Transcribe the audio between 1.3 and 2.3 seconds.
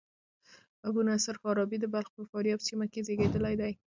فارابي د بلخ په